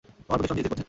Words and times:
তোমার 0.27 0.39
প্রজেকশন 0.39 0.55
ঝিরঝির 0.55 0.67
করছে! 0.71 0.79